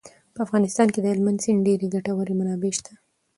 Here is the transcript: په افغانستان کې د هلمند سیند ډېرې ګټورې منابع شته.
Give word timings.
په 0.33 0.39
افغانستان 0.45 0.87
کې 0.93 0.99
د 1.01 1.05
هلمند 1.13 1.41
سیند 1.43 1.65
ډېرې 1.67 1.87
ګټورې 1.95 2.33
منابع 2.39 2.71
شته. 2.77 2.93